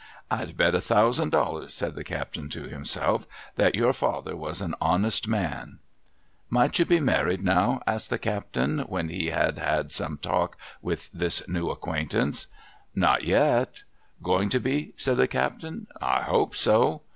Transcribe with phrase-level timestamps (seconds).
[0.31, 4.73] 'I'd bet a thousand dollars,' said the captain to himself,' that your father was an
[4.81, 5.79] honest man 1
[6.49, 11.11] ''Might you be married now?' asked the captain, when he had had some talk with
[11.13, 12.45] this new acquaintance.
[12.45, 13.83] CAPTAIN JORGAN 227' Not yet.''
[14.23, 15.85] Going to be?' said the captain.'
[16.17, 17.03] I hope so.'